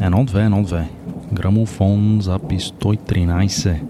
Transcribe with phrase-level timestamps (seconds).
[0.00, 0.90] Едно, две, едно, две.
[1.32, 3.82] Грамофон, запис 113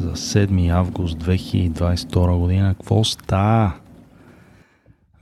[0.00, 2.74] за 7 август 2022 година.
[2.74, 3.72] Какво ста?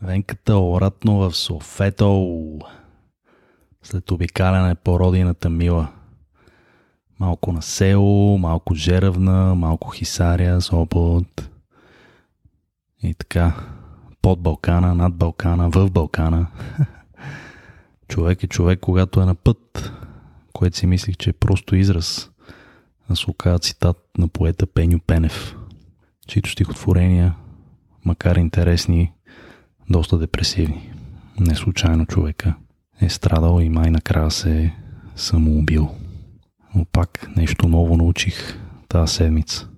[0.02, 2.58] Венката обратно в Софето.
[3.82, 5.88] След обикаляне по родината мила.
[7.22, 11.50] Малко на село, малко жеравна, малко хисария, Сопот.
[13.02, 13.54] И така,
[14.22, 16.46] под Балкана, над Балкана, в Балкана.
[18.08, 19.92] човек е човек, когато е на път
[20.52, 22.30] което си мислих, че е просто израз,
[23.08, 25.56] а се цитат на поета Пеню Пенев,
[26.26, 27.34] чието стихотворения,
[28.04, 29.12] макар интересни,
[29.90, 30.92] доста депресивни.
[31.40, 32.54] Не случайно човека
[33.00, 34.74] е страдал и май накрая се е
[35.16, 35.90] самоубил.
[36.74, 39.68] Но пак нещо ново научих тази седмица.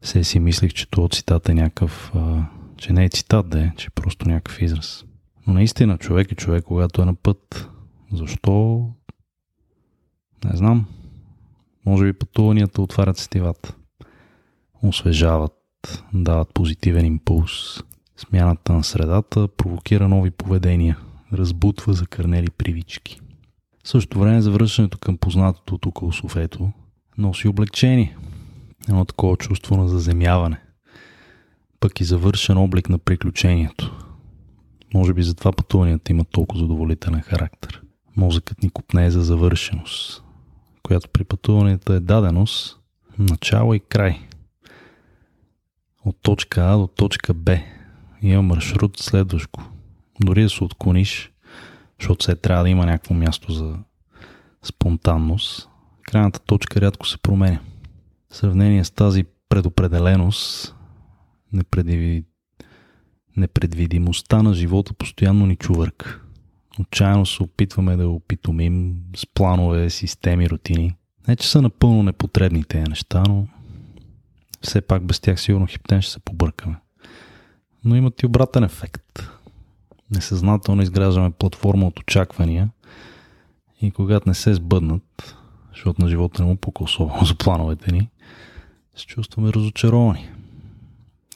[0.00, 2.44] Все си мислих, че този цитат е някакъв, а,
[2.76, 5.04] че не е цитат да е, че е просто някакъв израз.
[5.46, 7.68] Но наистина човек е човек, когато е на път.
[8.12, 8.86] Защо
[10.44, 10.86] не знам.
[11.86, 13.74] Може би пътуванията отварят сетивата.
[14.82, 17.82] Освежават, дават позитивен импулс.
[18.16, 20.98] Смяната на средата провокира нови поведения,
[21.32, 23.20] разбутва закърнели привички.
[23.84, 26.72] В същото време завръщането към познатото от около Софето
[27.18, 28.16] носи облегчение.
[28.88, 30.60] Едно такова чувство на заземяване.
[31.80, 33.96] Пък и завършен облик на приключението.
[34.94, 37.82] Може би затова пътуванията имат толкова задоволителен характер.
[38.16, 40.24] Мозъкът ни купне за завършеност,
[40.82, 42.80] която при пътуването е даденост,
[43.18, 44.18] начало и край.
[46.04, 47.58] От точка А до точка Б
[48.22, 49.62] има маршрут следващ го.
[50.20, 51.32] Дори да се отклониш,
[52.00, 53.74] защото се трябва да има някакво място за
[54.62, 55.68] спонтанност,
[56.02, 57.60] крайната точка рядко се променя.
[58.30, 60.76] В сравнение с тази предопределеност,
[61.52, 62.24] непредви...
[63.36, 66.20] непредвидимостта на живота постоянно ни чувърка.
[66.80, 70.94] Отчаяно се опитваме да опитомим с планове, системи, рутини.
[71.28, 73.46] Не, че са напълно непотребни тези неща, но
[74.62, 76.76] все пак без тях сигурно хиптен ще се побъркаме.
[77.84, 79.30] Но имат и обратен ефект.
[80.10, 82.70] Несъзнателно изграждаме платформа от очаквания
[83.82, 85.36] и когато не се сбъднат,
[85.72, 88.10] защото на живота не му пука особено за плановете ни,
[88.96, 90.28] се чувстваме разочаровани.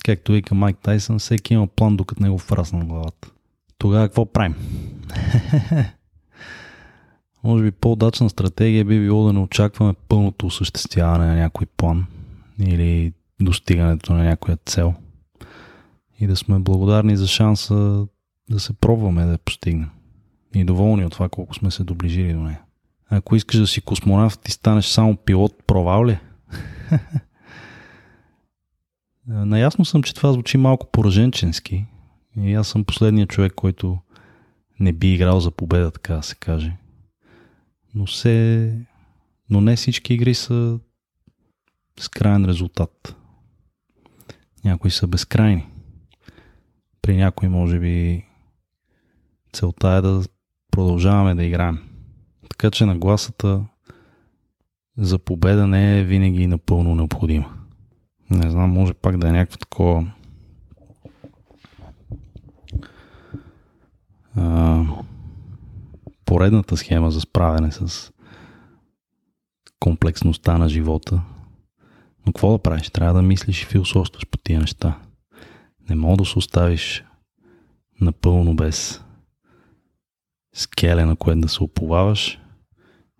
[0.05, 3.31] Както вика Майк Тайсън, всеки има план, докато не го фрасна на главата.
[3.79, 4.55] Тогава какво правим?
[7.45, 12.06] Може би по-удачна стратегия би било да не очакваме пълното осъществяване на някой план
[12.61, 14.95] или достигането на някоя цел.
[16.21, 18.06] И да сме благодарни за шанса
[18.50, 19.91] да се пробваме да я постигнем.
[20.55, 22.60] И доволни от това колко сме се доближили до нея.
[23.10, 26.19] Ако искаш да си космонавт и станеш само пилот, провал ли?
[29.27, 31.87] Наясно съм, че това звучи малко пораженченски,
[32.37, 33.99] и аз съм последният човек, който
[34.81, 36.76] не би играл за победа, така да се каже.
[37.94, 38.78] Но, се...
[39.50, 40.78] Но не всички игри са
[42.00, 43.16] с крайен резултат.
[44.65, 45.66] Някои са безкрайни.
[47.03, 48.25] При някои, може би,
[49.54, 50.22] целта е да
[50.70, 51.78] продължаваме да играем.
[52.50, 53.65] Така че нагласата
[54.98, 57.54] за победа не е винаги напълно необходима.
[58.31, 60.12] Не знам, може пак да е някакво такова
[64.37, 64.84] а,
[66.25, 68.12] поредната схема за справяне с
[69.81, 71.22] комплексността на живота.
[72.26, 72.91] Но какво да правиш?
[72.91, 74.98] Трябва да мислиш и философстваш по тия неща.
[75.88, 77.04] Не мога да се оставиш
[78.00, 79.03] напълно без
[80.54, 82.41] скеле, на което да се оповаваш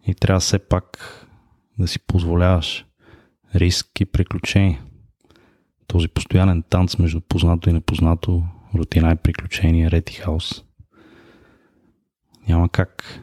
[0.06, 0.99] и трябва все пак
[1.78, 2.87] да си позволяваш
[3.55, 4.83] риск и приключения.
[5.87, 8.43] Този постоянен танц между познато и непознато,
[8.75, 10.65] рутина и приключения, ред и хаос–
[12.49, 13.21] няма как.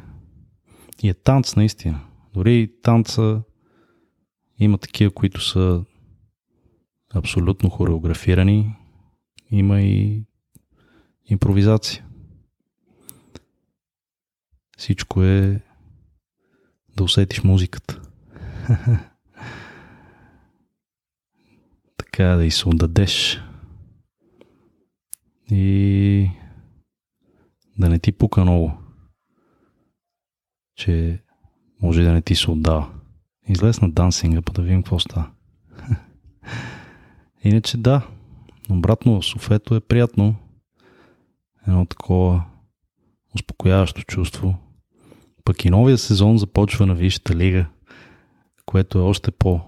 [1.03, 1.99] И е танц наистина.
[2.33, 3.41] Дори танца
[4.59, 5.85] има такива, които са
[7.13, 8.75] абсолютно хореографирани.
[9.51, 10.23] Има и
[11.25, 12.05] импровизация.
[14.81, 15.61] Всичко е
[16.97, 18.01] да усетиш музиката.
[21.97, 23.41] така да и се отдадеш.
[25.51, 26.31] И
[27.77, 28.77] да не ти пука много
[30.75, 31.23] че
[31.81, 32.89] може да не ти се отдава.
[33.47, 35.31] Излез на дансинга, па да видим какво става.
[37.43, 38.07] Иначе да,
[38.69, 40.35] обратно в Софето е приятно.
[41.67, 42.45] Едно такова
[43.35, 44.70] успокояващо чувство.
[45.45, 47.65] Пък и новия сезон започва на Висшата лига,
[48.65, 49.61] което е още по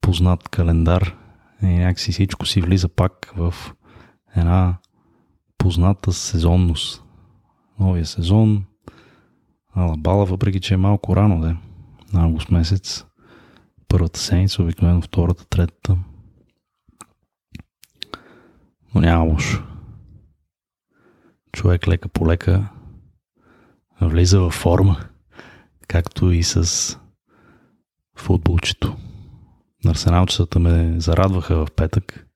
[0.00, 1.16] познат календар
[1.62, 3.54] и някакси всичко си влиза пак в
[4.36, 4.76] една
[5.58, 7.04] позната сезонност.
[7.78, 8.64] Новия сезон,
[9.74, 11.56] Алабала, въпреки че е малко рано, да
[12.12, 13.04] на август месец,
[13.88, 15.98] първата седмица, обикновено втората, третата.
[18.94, 19.62] Но няма лошо.
[21.52, 22.68] Човек лека по лека
[24.00, 24.96] влиза във форма,
[25.88, 26.98] както и с
[28.16, 28.96] футболчето.
[29.86, 32.26] Арсеналчетата ме зарадваха в петък,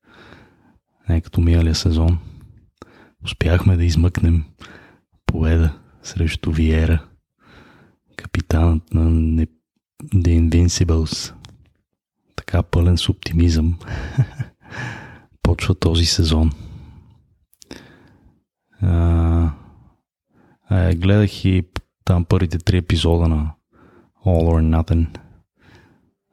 [1.09, 2.19] не като миналия сезон.
[3.25, 4.45] Успяхме да измъкнем
[5.27, 7.05] победа срещу Виера,
[8.17, 9.11] капитанът на
[10.15, 11.35] The Invincibles.
[12.37, 13.79] Така пълен с оптимизъм.
[15.43, 16.53] Почва този сезон.
[18.83, 19.51] А,
[20.69, 21.65] а, гледах и
[22.05, 23.55] там първите три епизода на
[24.27, 25.19] All or Nothing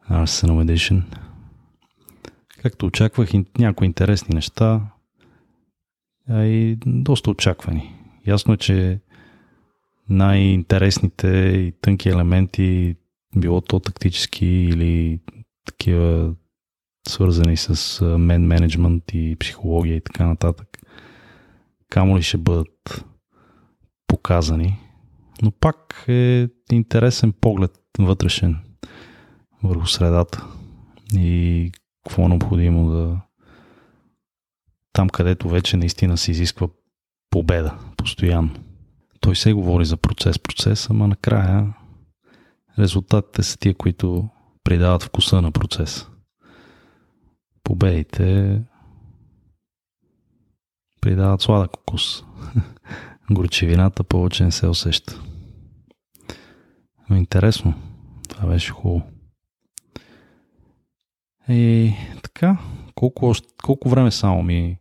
[0.10, 1.04] Arsenal Edition.
[2.62, 4.82] Както очаквах някои интересни неща,
[6.30, 7.96] а и доста очаквани.
[8.28, 9.00] Ясно е, че
[10.10, 12.96] най-интересните и тънки елементи,
[13.36, 15.20] било то тактически или
[15.66, 16.34] такива
[17.08, 20.68] свързани с мен менеджмент и психология и така нататък,
[21.90, 23.06] камо ли ще бъдат
[24.14, 24.80] показани.
[25.42, 28.58] Но пак е интересен поглед вътрешен
[29.64, 30.46] върху средата
[31.14, 31.72] и
[32.04, 33.22] какво е необходимо да
[34.94, 36.68] там, където вече наистина се изисква
[37.30, 38.54] победа, постоянно.
[39.20, 41.74] Той се говори за процес, процес, ама накрая
[42.80, 44.30] резултатите са тия, които
[44.64, 46.08] придават вкуса на процеса.
[47.64, 48.62] Победите
[51.02, 52.24] придават сладък вкус.
[53.32, 55.22] Горчевината повече не се усеща.
[57.10, 57.74] Но интересно.
[58.30, 59.02] Това беше хубаво.
[61.50, 61.94] И
[62.24, 62.58] така,
[62.96, 63.34] колко,
[63.64, 64.78] колко време само ми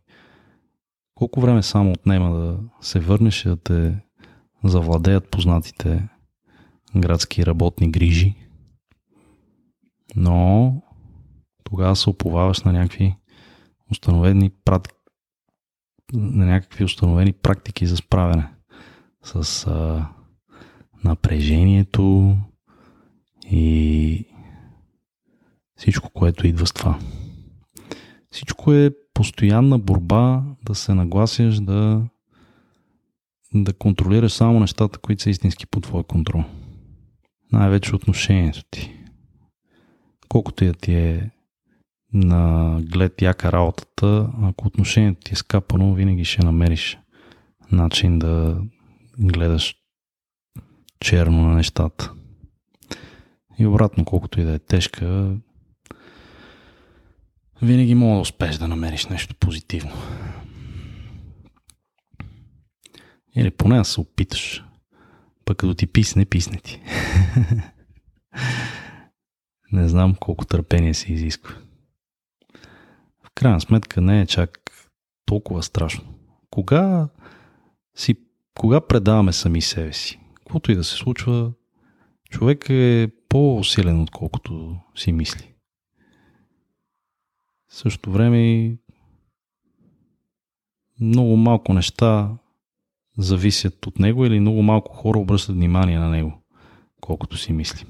[1.15, 3.95] колко време само отнема да се върнеш и да те
[4.63, 6.07] завладеят познатите
[6.95, 8.35] градски работни грижи.
[10.15, 10.73] Но
[11.63, 13.15] тогава се оповаваш на някакви
[13.91, 14.92] установени практики,
[16.13, 18.47] на някакви установени практики за справяне
[19.23, 20.07] с а,
[21.03, 22.37] напрежението
[23.51, 24.25] и
[25.75, 26.99] всичко, което идва с това.
[28.31, 32.01] Всичко е постоянна борба да се нагласяш да,
[33.53, 36.43] да контролираш само нещата, които са истински по твой контрол.
[37.51, 38.93] Най-вече отношението ти.
[40.29, 41.29] Колкото да ти е
[42.13, 46.97] на глед яка работата, ако отношението ти е скапано, винаги ще намериш
[47.71, 48.61] начин да
[49.19, 49.75] гледаш
[50.99, 52.13] черно на нещата.
[53.59, 55.35] И обратно, колкото и да е тежка,
[57.61, 59.91] винаги мога да успееш да намериш нещо позитивно.
[63.35, 64.63] Или поне да се опиташ.
[65.45, 66.81] Пък като ти писне, писне ти.
[69.71, 71.55] не знам колко търпение се изисква.
[73.35, 74.59] Крайна сметка не е чак
[75.25, 76.13] толкова страшно.
[76.49, 77.07] Кога
[77.95, 78.15] си,
[78.59, 80.19] кога предаваме сами себе си?
[80.35, 81.51] Каквото и да се случва,
[82.29, 85.53] човек е по-силен, отколкото си мисли.
[87.69, 88.77] В същото време и
[91.01, 92.37] много малко неща
[93.17, 96.43] зависят от него или много малко хора обръщат внимание на него,
[97.01, 97.85] колкото си мисли.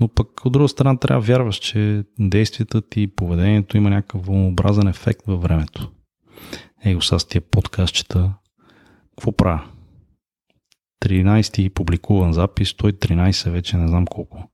[0.00, 4.26] Но пък от друга страна трябва да вярваш, че действията ти и поведението има някакъв
[4.26, 5.90] вълнообразен ефект във времето.
[6.84, 8.34] Его са с тия подкастчета.
[9.10, 9.64] Какво правя?
[11.04, 14.50] 13-ти публикуван запис, той 13 вече не знам колко.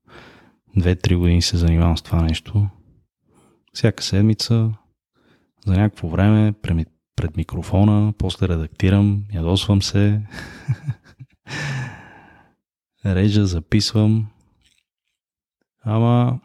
[0.78, 2.68] 2-3 години се занимавам с това нещо
[3.73, 4.73] всяка седмица
[5.66, 6.52] за някакво време
[7.16, 10.23] пред микрофона, после редактирам, ядосвам се,
[13.06, 14.26] режа, записвам.
[15.80, 16.40] Ама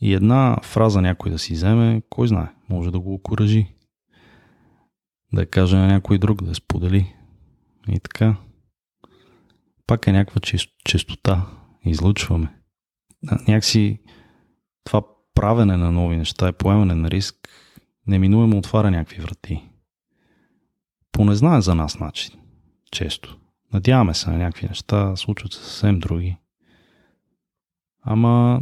[0.00, 3.74] и една фраза някой да си вземе, кой знае, може да го окоръжи.
[5.32, 7.14] Да каже на някой друг, да сподели.
[7.88, 8.36] И така.
[9.86, 10.40] Пак е някаква
[10.84, 11.46] честота.
[11.84, 12.54] Излучваме.
[13.48, 14.00] Някакси
[14.84, 15.02] това
[15.34, 17.48] правене на нови неща и поемане на риск
[18.06, 19.68] неминуемо отваря някакви врати.
[21.12, 22.40] По незнае за нас начин.
[22.90, 23.38] Често.
[23.72, 26.36] Надяваме се на някакви неща, случват се съвсем други.
[28.10, 28.60] Ама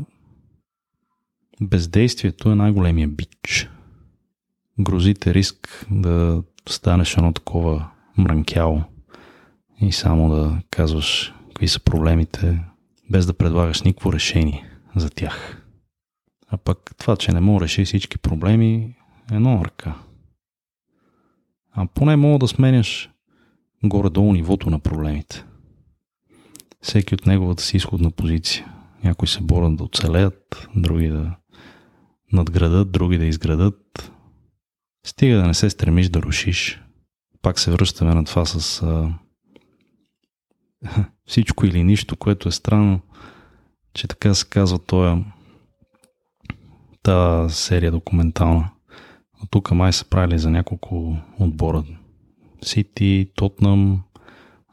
[1.60, 3.70] бездействието е най-големия бич.
[4.80, 7.88] Грозите риск да станеш едно такова
[8.18, 8.82] мрънкяло
[9.80, 12.64] и само да казваш какви са проблемите,
[13.10, 15.66] без да предлагаш никакво решение за тях.
[16.48, 18.96] А пък това, че не мога реши всички проблеми,
[19.32, 19.94] е едно ръка.
[21.72, 23.10] А поне мога да сменяш
[23.84, 25.44] горе-долу нивото на проблемите.
[26.80, 28.75] Всеки от неговата си изходна позиция.
[29.06, 31.36] Някои се борят да оцелеят, други да
[32.32, 34.12] надградат, други да изградат.
[35.06, 36.82] Стига да не се стремиш да рушиш.
[37.42, 39.14] Пак се връщаме на това с а,
[41.26, 43.00] всичко или нищо, което е странно,
[43.94, 45.24] че така се казва тоя
[47.02, 48.70] та серия документална.
[49.42, 51.84] А тук май са правили за няколко отбора.
[52.62, 54.02] Сити, Тотнам,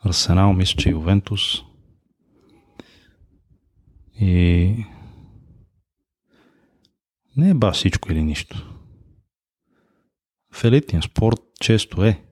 [0.05, 1.72] Арсенал, мисля, че Ювентус.
[4.19, 4.85] И
[7.37, 8.69] не е ба всичко или нищо.
[10.53, 12.23] В елитния спорт често е,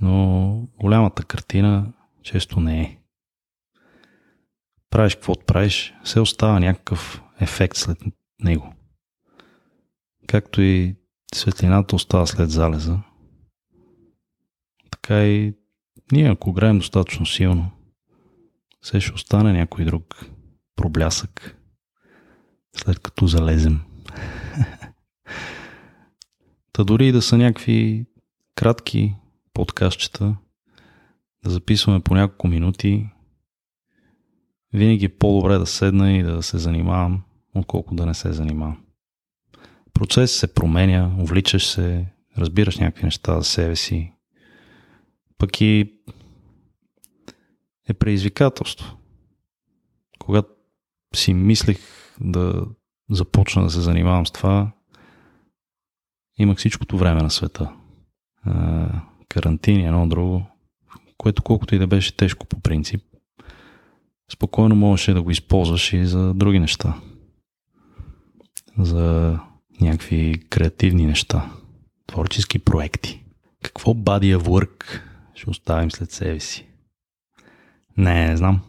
[0.00, 2.98] но голямата картина често не е.
[4.90, 7.98] Правиш каквото правиш, се остава някакъв ефект след
[8.40, 8.74] него.
[10.26, 10.96] Както и
[11.34, 12.98] светлината остава след залеза,
[14.90, 15.54] така и
[16.12, 17.70] ние, ако играем достатъчно силно,
[18.84, 20.26] се ще остане някой друг
[20.76, 21.56] проблясък,
[22.76, 23.80] след като залезем.
[26.72, 28.06] Та дори и да са някакви
[28.54, 29.14] кратки
[29.52, 30.36] подкастчета,
[31.44, 33.08] да записваме по няколко минути,
[34.72, 37.22] винаги е по-добре да седна и да се занимавам,
[37.54, 38.84] отколко да не се занимавам.
[39.94, 42.06] Процес се променя, увличаш се,
[42.38, 44.12] разбираш някакви неща за себе си.
[45.38, 45.94] Пък и
[47.88, 48.96] е предизвикателство.
[50.18, 50.48] Когато
[51.14, 51.78] си мислех
[52.20, 52.66] да
[53.10, 54.72] започна да се занимавам с това,
[56.38, 57.72] имах всичкото време на света.
[59.28, 60.46] Карантини, едно друго,
[61.16, 63.02] което колкото и да беше тежко по принцип,
[64.32, 66.94] спокойно можеше да го използваш и за други неща.
[68.78, 69.38] За
[69.80, 71.52] някакви креативни неща,
[72.06, 73.24] творчески проекти.
[73.62, 75.00] Какво body of work
[75.34, 76.66] ще оставим след себе си?
[77.96, 78.60] Не, не знам.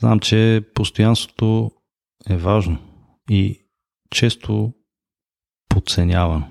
[0.00, 1.70] Знам, че постоянството
[2.30, 2.78] е важно
[3.30, 3.60] и
[4.10, 4.72] често
[5.68, 6.48] подценявано.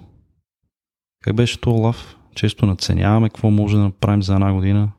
[1.23, 2.17] Как беше то, Лав?
[2.35, 4.91] Често наценяваме какво може да направим за една година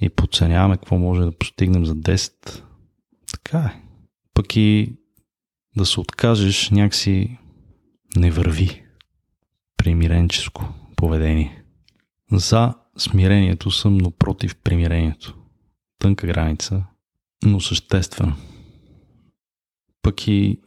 [0.00, 2.62] и подценяваме какво може да постигнем за 10.
[3.32, 3.82] Така е.
[4.34, 4.96] Пък и
[5.76, 7.38] да се откажеш някакси
[8.16, 8.82] не върви
[9.76, 11.64] примиренческо поведение.
[12.32, 15.36] За смирението съм, но против примирението.
[15.98, 16.84] Тънка граница,
[17.44, 18.36] но съществена.
[20.02, 20.60] Пък и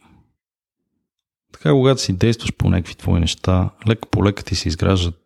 [1.52, 5.20] така, когато си действаш по някакви твои неща, лека по лека ти се изграждат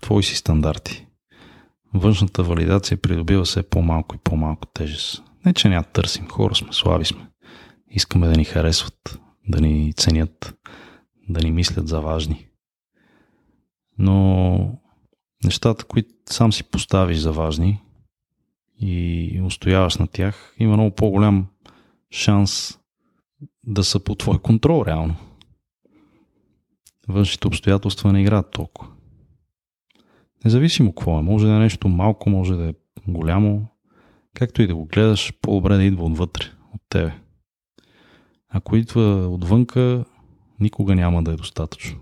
[0.00, 1.06] твои си стандарти.
[1.94, 5.22] Външната валидация придобива все по-малко и по-малко тежест.
[5.46, 7.26] Не, че няма търсим, хора сме, слаби сме.
[7.90, 10.54] Искаме да ни харесват, да ни ценят,
[11.28, 12.48] да ни мислят за важни.
[13.98, 14.80] Но
[15.46, 17.82] нещата, които сам си поставиш за важни
[18.80, 21.46] и устояваш на тях, има много по-голям
[22.10, 22.78] шанс
[23.64, 25.16] да са по твой контрол реално.
[27.08, 28.90] Външните обстоятелства не играят толкова.
[30.44, 32.74] Независимо какво е, може да е нещо малко, може да е
[33.08, 33.66] голямо,
[34.34, 37.14] както и да го гледаш, по-добре да идва отвътре, от тебе.
[38.48, 40.04] Ако идва отвънка,
[40.60, 41.98] никога няма да е достатъчно.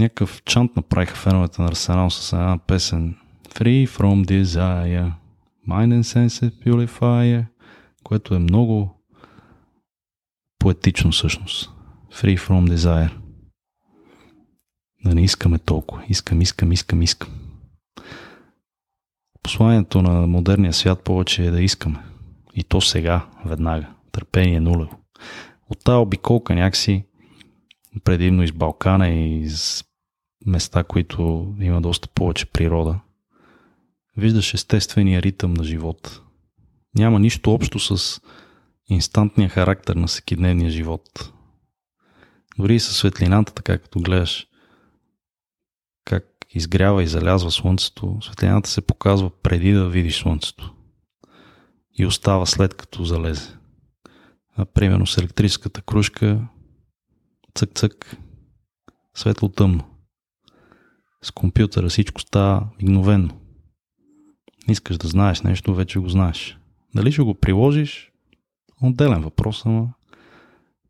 [0.00, 3.16] Някакъв чант направиха феновете на Арсенал с една песен
[3.48, 5.12] Free from Desire,
[5.68, 7.46] Mind and Sense Purifier,
[8.04, 9.02] което е много
[10.58, 11.70] поетично всъщност.
[12.12, 13.10] Free from Desire.
[15.04, 16.04] Да не искаме толкова.
[16.08, 17.28] Искам, искам, искам, искам.
[19.42, 21.98] Посланието на модерния свят повече е да искаме.
[22.54, 23.86] И то сега, веднага.
[24.12, 24.98] Търпение нулево.
[25.70, 27.04] От тази обиколка някакси,
[28.04, 29.84] предимно из Балкана и из
[30.46, 33.00] места, които има доста повече природа,
[34.16, 36.22] виждаш естествения ритъм на живот.
[36.94, 38.20] Няма нищо общо с
[38.88, 41.32] инстантния характер на всекидневния живот.
[42.58, 44.46] Дори и със светлината, така като гледаш
[46.04, 50.74] как изгрява и залязва слънцето, светлината се показва преди да видиш слънцето
[51.98, 53.56] и остава след като залезе.
[54.56, 56.48] А, примерно с електрическата кружка
[57.54, 58.16] цък-цък,
[59.14, 59.95] светло-тъмно.
[61.26, 63.40] С компютъра всичко става мигновенно.
[64.68, 66.58] Искаш да знаеш нещо, вече го знаеш.
[66.94, 68.12] Дали ще го приложиш?
[68.82, 69.92] Отделен въпрос, ама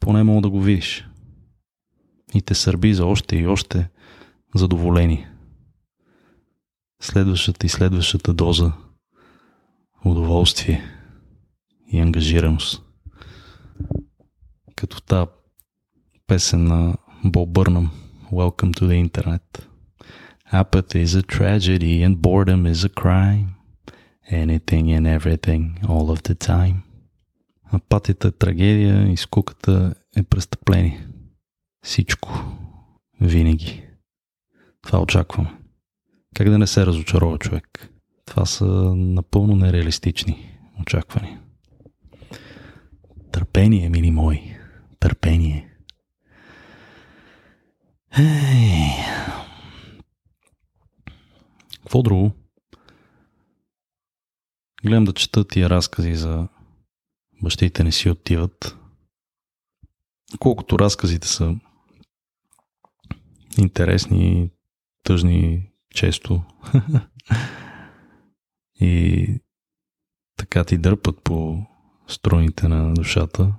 [0.01, 1.09] поне мога да го видиш.
[2.35, 3.89] И те сърби за още и още
[4.55, 5.31] задоволение.
[7.03, 8.73] Следващата и следващата доза
[10.05, 10.83] удоволствие
[11.93, 12.83] и ангажираност.
[14.77, 15.31] като тази
[16.27, 17.91] песен на Боб Бърнам
[18.33, 19.67] Welcome to the Internet.
[20.53, 23.57] Apathy is a tragedy and boredom is a crime.
[24.31, 26.77] Anything and everything all of the time.
[27.73, 31.07] Апатията е трагедия и скуката е престъпление.
[31.85, 32.45] Всичко.
[33.21, 33.83] Винаги.
[34.83, 35.51] Това очакваме.
[36.35, 37.91] Как да не се разочарова човек?
[38.25, 41.41] Това са напълно нереалистични очаквания.
[43.33, 44.57] Търпение, мили мои.
[45.01, 45.69] Търпение.
[48.19, 49.36] Ей.
[51.87, 52.33] Какво друго?
[54.85, 56.49] Гледам да чета тия разкази за
[57.43, 58.79] бащите не си отиват.
[60.39, 61.57] Колкото разказите са
[63.59, 64.51] интересни,
[65.03, 66.43] тъжни често
[68.81, 69.27] и
[70.37, 71.67] така ти дърпат по
[72.09, 73.55] струните на душата,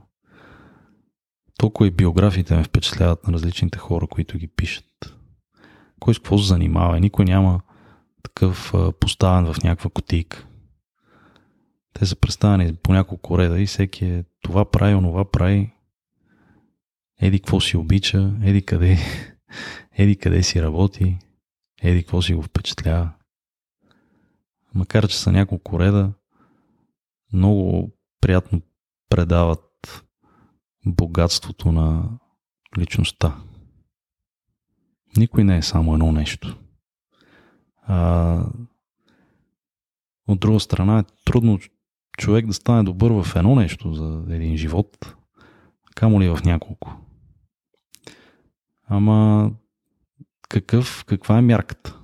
[1.57, 5.15] толкова и биографиите ме впечатляват на различните хора, които ги пишат.
[5.99, 6.99] Кой с какво се занимава?
[6.99, 7.61] Никой няма
[8.27, 10.47] такъв поставен в някаква котийка.
[11.93, 15.73] Те са представени по няколко реда и всеки е това прави, онова прави.
[17.21, 18.97] Еди какво си обича, еди къде,
[19.97, 21.17] еди къде си работи,
[21.81, 23.11] еди какво си го впечатлява.
[24.75, 26.13] Макар, че са няколко реда,
[27.33, 27.91] много
[28.21, 28.61] приятно
[29.09, 29.63] предават
[30.85, 32.09] богатството на
[32.77, 33.37] личността.
[35.17, 36.57] Никой не е само едно нещо.
[37.87, 38.43] А,
[40.27, 41.59] от друга страна е трудно
[42.17, 45.15] човек да стане добър в едно нещо за един живот,
[45.95, 46.93] камо ли в няколко.
[48.87, 49.51] Ама
[50.49, 51.99] какъв, каква е мярката?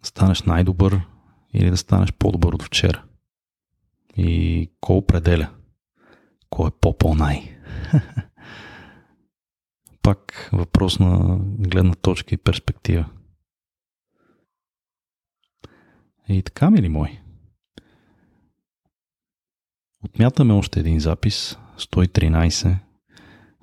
[0.00, 1.00] Да станеш най-добър
[1.54, 3.02] или да станеш по-добър от вчера?
[4.16, 5.50] И кой определя?
[6.50, 7.58] Кой е по-по-най?
[10.02, 13.04] Пак въпрос на гледна точка и перспектива.
[16.30, 17.20] И така, мили мой.
[20.04, 22.76] Отмятаме още един запис, 113.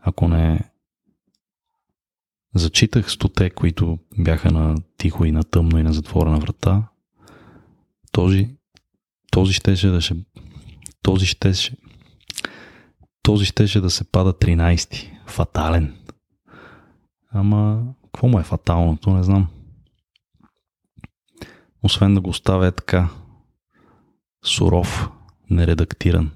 [0.01, 0.59] Ако не
[2.55, 6.87] зачитах стоте, които бяха на тихо и на тъмно и на затворена врата,
[8.11, 8.49] този,
[9.31, 10.15] този щеше да ще,
[11.01, 11.77] този щеше,
[13.21, 15.11] този щеше да се пада 13.
[15.27, 15.95] Фатален.
[17.31, 19.47] Ама, какво му е фаталното, не знам.
[21.87, 23.09] Освен да го оставя така
[24.45, 25.09] суров,
[25.49, 26.31] нередактиран.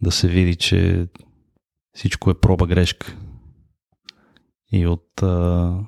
[0.00, 1.08] Да се види, че
[1.92, 3.16] всичко е проба грешка.
[4.72, 5.78] И от а,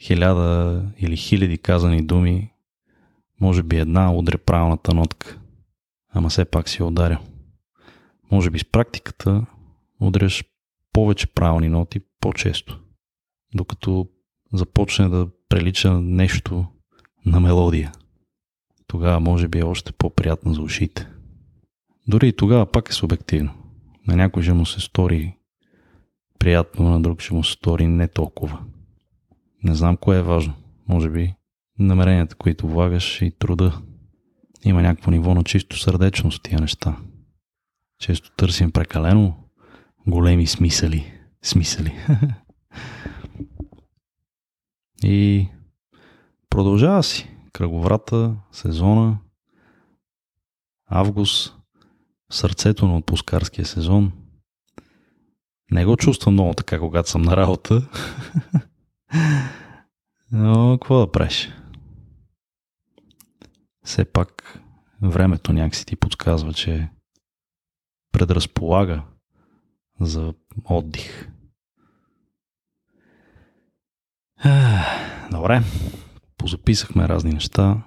[0.00, 2.52] хиляда или хиляди казани думи,
[3.40, 5.40] може би една удря правилната нотка.
[6.12, 7.18] Ама все пак си ударил.
[8.30, 9.46] Може би с практиката
[10.00, 10.44] удряш
[10.92, 12.80] повече правилни ноти по-често.
[13.54, 14.08] Докато
[14.52, 16.66] започне да прилича нещо
[17.26, 17.92] на мелодия
[18.94, 21.08] тогава може би е още по-приятно за ушите.
[22.08, 23.52] Дори и тогава пак е субективно.
[24.08, 25.36] На някой ще му се стори
[26.38, 28.58] приятно, на друг ще му се стори не толкова.
[29.64, 30.54] Не знам кое е важно.
[30.88, 31.34] Може би
[31.78, 33.80] намеренията, които влагаш и труда.
[34.64, 36.96] Има някакво ниво на чисто сърдечност тия неща.
[38.00, 39.36] Често търсим прекалено
[40.06, 41.12] големи смисъли.
[41.42, 41.94] Смисъли.
[45.02, 45.48] и
[46.54, 49.18] продължава си кръговрата, сезона,
[50.86, 51.56] август,
[52.32, 54.12] сърцето на отпускарския сезон.
[55.70, 57.88] Не го чувствам много така, когато съм на работа.
[60.32, 61.52] Но какво да правиш?
[63.84, 64.60] Все пак
[65.02, 66.88] времето някакси ти подсказва, че
[68.12, 69.02] предразполага
[70.00, 71.28] за отдих.
[75.30, 75.62] Добре,
[76.44, 77.82] позаписахме разни неща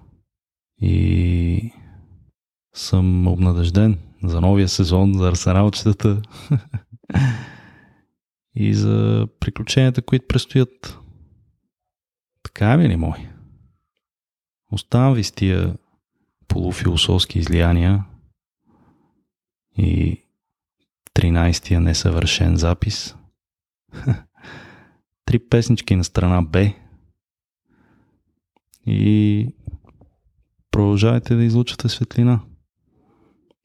[0.81, 1.73] и
[2.73, 6.21] съм обнадежден за новия сезон, за арсеналчетата
[8.55, 10.99] и за приключенията, които предстоят.
[12.43, 13.29] Така е, ли мой?
[14.71, 15.77] Оставам ви с тия
[16.47, 18.05] полуфилософски излияния
[19.77, 20.23] и
[21.15, 23.15] 13-тия несъвършен запис.
[25.25, 26.73] Три песнички на страна Б–
[28.87, 29.47] и
[30.71, 32.39] продължавайте да излучате светлина.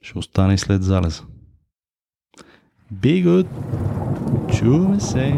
[0.02, 1.22] Ще остане след залеза.
[2.94, 3.46] Be good!
[4.58, 5.35] Чуваме се!